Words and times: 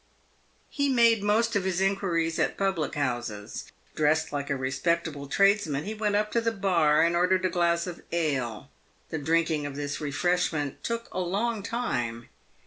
He 0.71 0.89
made 0.89 1.21
most 1.21 1.55
of 1.55 1.63
his 1.63 1.79
inquiries 1.79 2.39
at 2.39 2.57
public 2.57 2.95
houses. 2.95 3.71
Dressed 3.93 4.33
like 4.33 4.49
a 4.49 4.55
respectable 4.55 5.27
tradesman, 5.27 5.83
he 5.83 5.93
went 5.93 6.15
up 6.15 6.31
to 6.31 6.41
the 6.41 6.51
bar 6.51 7.03
and 7.03 7.15
ordered 7.15 7.45
a 7.45 7.49
glass 7.51 7.85
of 7.85 8.01
ale. 8.11 8.71
The 9.09 9.19
drinking 9.19 9.67
of 9.67 9.75
this 9.75 10.01
refreshment 10.01 10.83
took 10.83 11.07
a 11.13 11.19
long 11.19 11.61
time. 11.61 12.29